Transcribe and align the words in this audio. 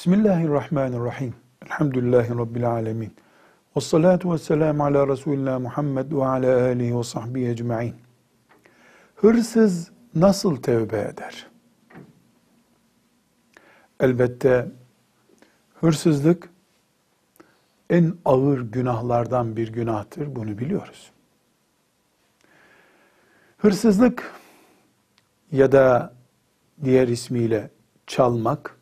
Bismillahirrahmanirrahim. 0.00 1.34
Elhamdülillahi 1.66 2.30
Rabbil 2.30 2.70
alemin. 2.70 3.16
Ve 3.76 3.80
salatu 3.80 4.32
ve 4.32 4.38
selamu 4.38 4.84
ala 4.84 5.08
Resulina 5.08 5.58
Muhammed 5.58 6.12
ve 6.12 6.26
ala 6.26 6.64
alihi 6.64 6.98
ve 6.98 7.04
sahbihi 7.04 7.48
ecma'in. 7.48 7.94
Hırsız 9.16 9.90
nasıl 10.14 10.56
tevbe 10.56 11.00
eder? 11.00 11.46
Elbette 14.00 14.68
hırsızlık 15.80 16.50
en 17.90 18.14
ağır 18.24 18.60
günahlardan 18.60 19.56
bir 19.56 19.72
günahtır. 19.72 20.36
Bunu 20.36 20.58
biliyoruz. 20.58 21.10
Hırsızlık 23.58 24.34
ya 25.52 25.72
da 25.72 26.14
diğer 26.84 27.08
ismiyle 27.08 27.70
çalmak 28.06 28.79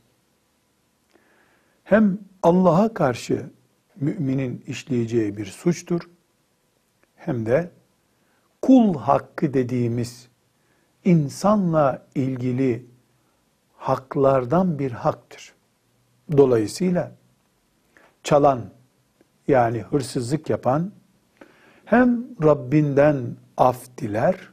hem 1.89 2.19
Allah'a 2.43 2.95
karşı 2.95 3.51
müminin 3.97 4.65
işleyeceği 4.67 5.37
bir 5.37 5.47
suçtur 5.47 6.11
hem 7.17 7.47
de 7.47 7.71
kul 8.63 8.95
hakkı 8.95 9.55
dediğimiz 9.55 10.29
insanla 11.05 12.07
ilgili 12.15 12.87
haklardan 13.77 14.79
bir 14.79 14.93
haktır. 14.93 15.55
Dolayısıyla 16.37 17.13
çalan 18.23 18.71
yani 19.49 19.81
hırsızlık 19.81 20.51
yapan 20.51 20.93
hem 21.85 22.25
Rabbinden 22.43 23.37
af 23.57 23.97
diler 23.99 24.53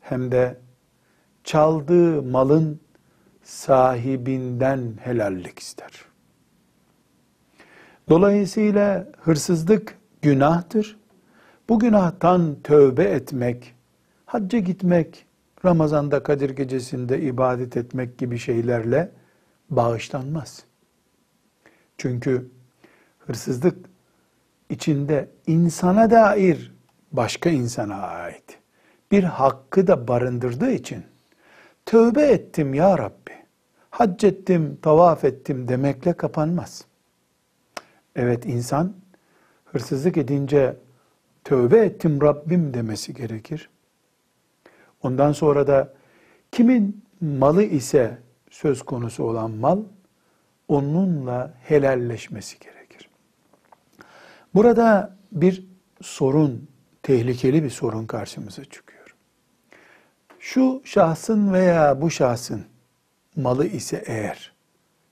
hem 0.00 0.32
de 0.32 0.60
çaldığı 1.44 2.22
malın 2.22 2.80
sahibinden 3.42 4.94
helallik 5.00 5.58
ister. 5.58 6.07
Dolayısıyla 8.08 9.06
hırsızlık 9.20 9.98
günahtır. 10.22 10.98
Bu 11.68 11.78
günahtan 11.78 12.56
tövbe 12.64 13.04
etmek, 13.04 13.74
hacca 14.26 14.58
gitmek, 14.58 15.26
Ramazan'da 15.64 16.22
Kadir 16.22 16.50
Gecesi'nde 16.50 17.20
ibadet 17.20 17.76
etmek 17.76 18.18
gibi 18.18 18.38
şeylerle 18.38 19.10
bağışlanmaz. 19.70 20.64
Çünkü 21.98 22.50
hırsızlık 23.18 23.76
içinde 24.70 25.28
insana 25.46 26.10
dair 26.10 26.72
başka 27.12 27.50
insana 27.50 27.96
ait 27.96 28.58
bir 29.10 29.24
hakkı 29.24 29.86
da 29.86 30.08
barındırdığı 30.08 30.70
için 30.70 31.04
tövbe 31.86 32.22
ettim 32.22 32.74
ya 32.74 32.98
Rabbi, 32.98 33.32
hac 33.90 34.24
ettim, 34.24 34.78
tavaf 34.82 35.24
ettim 35.24 35.68
demekle 35.68 36.12
kapanmaz. 36.12 36.87
Evet 38.18 38.46
insan 38.46 38.94
hırsızlık 39.64 40.16
edince 40.16 40.76
tövbe 41.44 41.78
ettim 41.78 42.20
Rabbim 42.20 42.74
demesi 42.74 43.14
gerekir. 43.14 43.70
Ondan 45.02 45.32
sonra 45.32 45.66
da 45.66 45.94
kimin 46.52 47.04
malı 47.20 47.62
ise 47.62 48.18
söz 48.50 48.82
konusu 48.82 49.24
olan 49.24 49.50
mal 49.50 49.82
onunla 50.68 51.54
helalleşmesi 51.62 52.58
gerekir. 52.58 53.08
Burada 54.54 55.16
bir 55.32 55.66
sorun, 56.00 56.68
tehlikeli 57.02 57.62
bir 57.62 57.70
sorun 57.70 58.06
karşımıza 58.06 58.64
çıkıyor. 58.64 59.16
Şu 60.38 60.82
şahsın 60.84 61.52
veya 61.52 62.00
bu 62.00 62.10
şahsın 62.10 62.64
malı 63.36 63.66
ise 63.66 64.02
eğer 64.06 64.52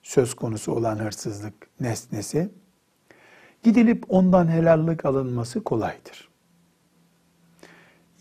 söz 0.03 0.35
konusu 0.35 0.73
olan 0.73 0.99
hırsızlık 0.99 1.55
nesnesi 1.81 2.51
gidilip 3.67 4.05
ondan 4.09 4.49
helallik 4.49 5.05
alınması 5.05 5.65
kolaydır. 5.65 6.29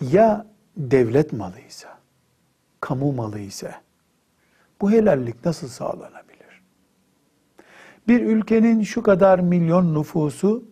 Ya 0.02 0.48
devlet 0.78 1.34
malıysa, 1.34 2.00
kamu 2.80 3.12
malı 3.12 3.40
ise 3.40 3.76
bu 4.82 4.92
helallik 4.92 5.46
nasıl 5.46 5.68
sağlanabilir? 5.68 6.62
Bir 8.08 8.22
ülkenin 8.22 8.84
şu 8.84 9.04
kadar 9.04 9.40
milyon 9.40 9.96
nüfusu 9.96 10.66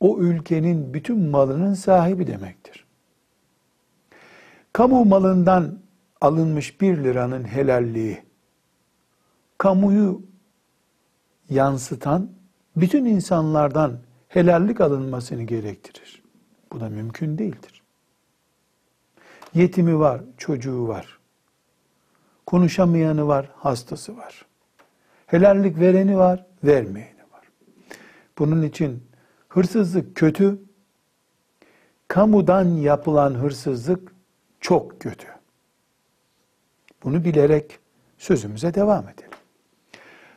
o 0.00 0.18
ülkenin 0.18 0.94
bütün 0.94 1.30
malının 1.30 1.74
sahibi 1.74 2.26
demektir. 2.26 2.86
Kamu 4.72 5.04
malından 5.04 5.78
alınmış 6.20 6.80
bir 6.80 7.04
liranın 7.04 7.44
helalliği, 7.44 8.22
kamuyu 9.58 10.22
yansıtan 11.50 12.37
bütün 12.80 13.04
insanlardan 13.04 13.98
helallik 14.28 14.80
alınmasını 14.80 15.42
gerektirir. 15.42 16.22
Bu 16.72 16.80
da 16.80 16.88
mümkün 16.88 17.38
değildir. 17.38 17.82
Yetimi 19.54 19.98
var, 19.98 20.20
çocuğu 20.36 20.88
var. 20.88 21.18
Konuşamayanı 22.46 23.26
var, 23.26 23.50
hastası 23.56 24.16
var. 24.16 24.46
Helallik 25.26 25.80
vereni 25.80 26.18
var, 26.18 26.46
vermeyeni 26.64 27.22
var. 27.32 27.44
Bunun 28.38 28.62
için 28.62 29.02
hırsızlık 29.48 30.16
kötü, 30.16 30.58
kamudan 32.08 32.64
yapılan 32.64 33.34
hırsızlık 33.34 34.12
çok 34.60 35.00
kötü. 35.00 35.28
Bunu 37.04 37.24
bilerek 37.24 37.78
sözümüze 38.18 38.74
devam 38.74 39.08
edelim. 39.08 39.30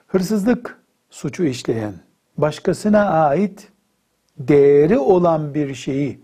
Hırsızlık 0.07 0.79
suçu 1.09 1.43
işleyen, 1.43 1.93
başkasına 2.37 3.09
ait 3.09 3.71
değeri 4.37 4.97
olan 4.97 5.53
bir 5.53 5.75
şeyi 5.75 6.21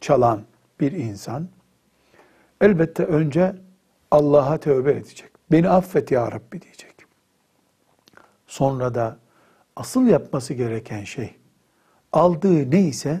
çalan 0.00 0.42
bir 0.80 0.92
insan 0.92 1.48
elbette 2.60 3.04
önce 3.04 3.56
Allah'a 4.10 4.58
tövbe 4.58 4.90
edecek. 4.90 5.30
Beni 5.52 5.68
affet 5.68 6.10
ya 6.10 6.32
Rabbi 6.32 6.62
diyecek. 6.62 6.94
Sonra 8.46 8.94
da 8.94 9.16
asıl 9.76 10.06
yapması 10.06 10.54
gereken 10.54 11.04
şey 11.04 11.34
aldığı 12.12 12.70
neyse 12.70 13.20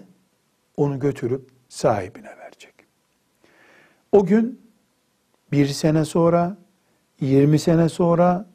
onu 0.76 0.98
götürüp 0.98 1.50
sahibine 1.68 2.36
verecek. 2.38 2.74
O 4.12 4.26
gün 4.26 4.68
bir 5.52 5.66
sene 5.66 6.04
sonra, 6.04 6.56
20 7.20 7.58
sene 7.58 7.88
sonra, 7.88 8.46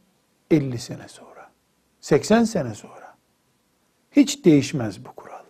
50 0.52 0.78
sene 0.78 1.08
sonra, 1.08 1.52
80 2.02 2.44
sene 2.44 2.76
sonra 2.76 3.03
hiç 4.16 4.46
değişmez 4.46 5.06
bu 5.06 5.12
kural. 5.16 5.44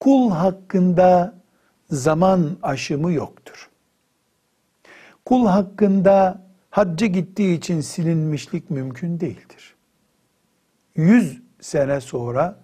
Kul 0.00 0.30
hakkında 0.30 1.34
zaman 1.90 2.56
aşımı 2.62 3.12
yoktur. 3.12 3.70
Kul 5.24 5.46
hakkında 5.46 6.42
hacca 6.70 7.06
gittiği 7.06 7.58
için 7.58 7.80
silinmişlik 7.80 8.70
mümkün 8.70 9.20
değildir. 9.20 9.74
Yüz 10.96 11.42
sene 11.60 12.00
sonra 12.00 12.58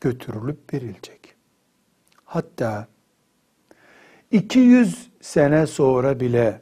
götürülüp 0.00 0.74
verilecek. 0.74 1.34
Hatta 2.24 2.88
200 4.30 5.10
sene 5.20 5.66
sonra 5.66 6.20
bile 6.20 6.60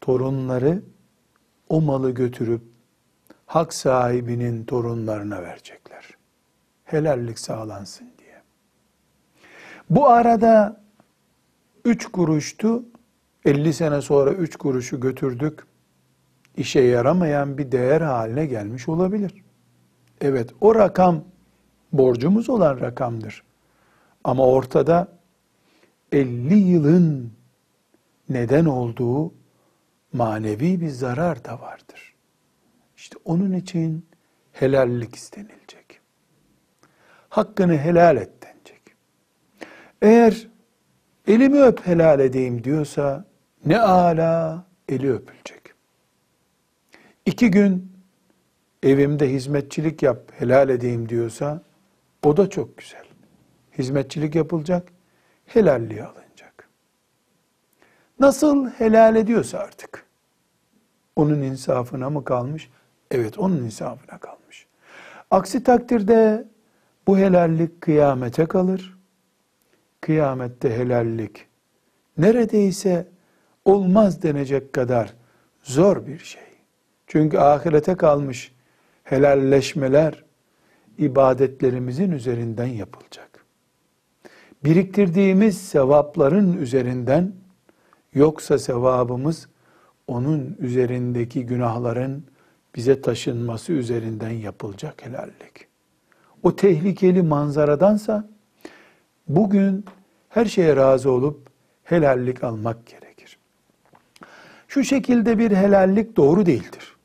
torunları 0.00 0.82
o 1.68 1.80
malı 1.80 2.10
götürüp 2.10 2.62
hak 3.46 3.74
sahibinin 3.74 4.64
torunlarına 4.64 5.42
verecekler. 5.42 5.87
Helallik 6.90 7.38
sağlansın 7.38 8.08
diye. 8.18 8.42
Bu 9.90 10.08
arada 10.08 10.80
üç 11.84 12.06
kuruştu, 12.06 12.82
50 13.44 13.72
sene 13.72 14.00
sonra 14.00 14.30
üç 14.30 14.56
kuruşu 14.56 15.00
götürdük, 15.00 15.66
işe 16.56 16.80
yaramayan 16.80 17.58
bir 17.58 17.72
değer 17.72 18.00
haline 18.00 18.46
gelmiş 18.46 18.88
olabilir. 18.88 19.44
Evet 20.20 20.50
o 20.60 20.74
rakam 20.74 21.24
borcumuz 21.92 22.50
olan 22.50 22.80
rakamdır. 22.80 23.42
Ama 24.24 24.46
ortada 24.46 25.08
50 26.12 26.54
yılın 26.54 27.32
neden 28.28 28.64
olduğu 28.64 29.32
manevi 30.12 30.80
bir 30.80 30.88
zarar 30.88 31.44
da 31.44 31.60
vardır. 31.60 32.14
İşte 32.96 33.16
onun 33.24 33.52
için 33.52 34.06
helallik 34.52 35.14
istenilecek. 35.16 35.77
Hakkını 37.38 37.78
helal 37.78 38.16
et 38.16 38.30
denecek. 38.42 38.82
Eğer 40.02 40.48
elimi 41.26 41.62
öp 41.62 41.86
helal 41.86 42.20
edeyim 42.20 42.64
diyorsa 42.64 43.24
ne 43.66 43.80
ala 43.80 44.64
eli 44.88 45.12
öpülecek. 45.12 45.62
İki 47.26 47.50
gün 47.50 47.92
evimde 48.82 49.30
hizmetçilik 49.30 50.02
yap 50.02 50.32
helal 50.38 50.68
edeyim 50.68 51.08
diyorsa 51.08 51.62
o 52.24 52.36
da 52.36 52.50
çok 52.50 52.78
güzel. 52.78 53.06
Hizmetçilik 53.78 54.34
yapılacak, 54.34 54.88
helalliği 55.46 56.04
alınacak. 56.04 56.68
Nasıl 58.20 58.70
helal 58.70 59.16
ediyorsa 59.16 59.58
artık. 59.58 60.06
Onun 61.16 61.42
insafına 61.42 62.10
mı 62.10 62.24
kalmış? 62.24 62.70
Evet 63.10 63.38
onun 63.38 63.56
insafına 63.64 64.18
kalmış. 64.18 64.66
Aksi 65.30 65.62
takdirde 65.62 66.48
bu 67.08 67.18
helallik 67.18 67.80
kıyamete 67.80 68.46
kalır. 68.46 68.98
Kıyamette 70.00 70.76
helallik 70.76 71.46
neredeyse 72.18 73.08
olmaz 73.64 74.22
denecek 74.22 74.72
kadar 74.72 75.14
zor 75.62 76.06
bir 76.06 76.18
şey. 76.18 76.42
Çünkü 77.06 77.38
ahirete 77.38 77.94
kalmış 77.94 78.52
helalleşmeler 79.04 80.24
ibadetlerimizin 80.98 82.10
üzerinden 82.10 82.66
yapılacak. 82.66 83.44
Biriktirdiğimiz 84.64 85.58
sevapların 85.58 86.56
üzerinden 86.56 87.32
yoksa 88.14 88.58
sevabımız 88.58 89.48
onun 90.06 90.56
üzerindeki 90.58 91.46
günahların 91.46 92.24
bize 92.74 93.00
taşınması 93.00 93.72
üzerinden 93.72 94.30
yapılacak 94.30 95.06
helallik. 95.06 95.68
O 96.42 96.56
tehlikeli 96.56 97.22
manzaradansa 97.22 98.28
bugün 99.28 99.84
her 100.28 100.44
şeye 100.44 100.76
razı 100.76 101.10
olup 101.10 101.50
helallik 101.84 102.44
almak 102.44 102.86
gerekir. 102.86 103.38
Şu 104.68 104.84
şekilde 104.84 105.38
bir 105.38 105.50
helallik 105.50 106.16
doğru 106.16 106.46
değildir. 106.46 106.96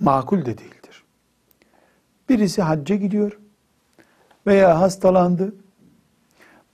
Makul 0.00 0.40
de 0.40 0.58
değildir. 0.58 1.04
Birisi 2.28 2.62
hacca 2.62 2.96
gidiyor 2.96 3.38
veya 4.46 4.80
hastalandı. 4.80 5.54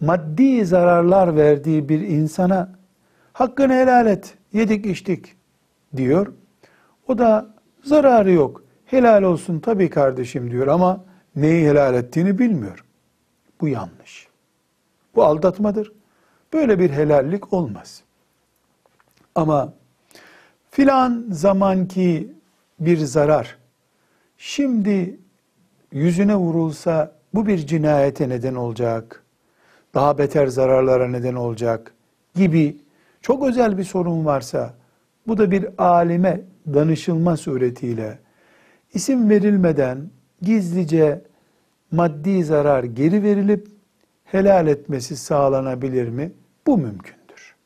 Maddi 0.01 0.67
zararlar 0.67 1.37
verdiği 1.37 1.89
bir 1.89 2.01
insana 2.01 2.73
hakkını 3.33 3.73
helal 3.73 4.07
et, 4.07 4.35
yedik 4.53 4.87
içtik 4.87 5.37
diyor. 5.97 6.33
O 7.09 7.19
da 7.19 7.55
zararı 7.85 8.31
yok. 8.31 8.65
Helal 8.85 9.23
olsun 9.23 9.61
tabii 9.61 9.91
kardeşim 9.91 10.51
diyor 10.51 10.67
ama 10.67 11.05
neyi 11.41 11.69
helal 11.69 11.95
ettiğini 11.95 12.39
bilmiyor. 12.39 12.85
Bu 13.61 13.69
yanlış. 13.69 14.29
Bu 15.15 15.25
aldatmadır. 15.25 15.93
Böyle 16.53 16.79
bir 16.79 16.91
helallik 16.91 17.53
olmaz. 17.53 18.03
Ama 19.35 19.73
filan 20.71 21.27
zamanki 21.31 22.33
bir 22.81 22.99
zarar 22.99 23.59
şimdi 24.39 25.19
yüzüne 25.93 26.37
vurulsa 26.37 27.13
bu 27.35 27.47
bir 27.47 27.59
cinayete 27.59 28.29
neden 28.29 28.55
olacak, 28.55 29.23
daha 29.95 30.19
beter 30.19 30.47
zararlara 30.47 31.09
neden 31.09 31.35
olacak 31.35 31.95
gibi 32.35 32.77
çok 33.23 33.47
özel 33.47 33.79
bir 33.79 33.85
sorun 33.85 34.25
varsa 34.25 34.75
bu 35.27 35.39
da 35.39 35.51
bir 35.51 35.67
alime 35.79 36.41
danışılma 36.75 37.37
suretiyle 37.37 38.19
isim 38.95 39.31
verilmeden 39.31 40.11
gizlice 40.43 41.23
maddi 41.93 42.45
zarar 42.45 42.85
geri 42.85 43.23
verilip 43.23 43.69
helal 44.25 44.67
etmesi 44.67 45.17
sağlanabilir 45.17 46.09
mi? 46.09 46.33
Bu 46.67 46.79
mümkündür. 46.79 47.57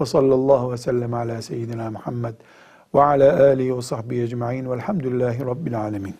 Ve 0.00 0.06
sallallahu 0.06 0.72
ve 0.72 0.76
sellem 0.76 1.14
ala 1.14 1.42
seyyidina 1.42 1.90
Muhammed 1.90 2.34
ve 2.94 3.02
ala 3.02 3.42
alihi 3.42 3.76
ve 3.76 3.82
sahbihi 3.82 4.22
ecma'in 4.22 4.70
velhamdülillahi 4.70 5.46
rabbil 5.46 5.80
alemin. 5.80 6.14